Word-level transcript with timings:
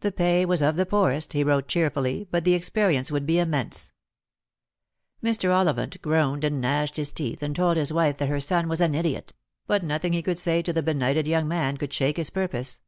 The 0.00 0.10
pay 0.12 0.46
was 0.46 0.62
of 0.62 0.76
the 0.76 0.86
poorest, 0.86 1.34
he 1.34 1.44
wrote 1.44 1.68
cheerfully, 1.68 2.26
but 2.30 2.44
the 2.44 2.54
experience 2.54 3.12
would 3.12 3.26
be 3.26 3.38
immense. 3.38 3.92
Mr. 5.22 5.50
Ollivant 5.50 6.00
groaned 6.00 6.42
and 6.42 6.58
gnashed 6.58 6.96
his 6.96 7.10
teeth, 7.10 7.42
and 7.42 7.54
told 7.54 7.76
his 7.76 7.92
wife 7.92 8.16
that 8.16 8.30
her 8.30 8.40
son 8.40 8.66
was 8.66 8.80
an 8.80 8.94
idiot; 8.94 9.34
but 9.66 9.84
nothing 9.84 10.14
he 10.14 10.22
could 10.22 10.38
say 10.38 10.62
to 10.62 10.72
the 10.72 10.82
benighted 10.82 11.26
young 11.26 11.46
man 11.48 11.76
could 11.76 11.92
shake 11.92 12.16
his 12.16 12.30
purpose. 12.30 12.80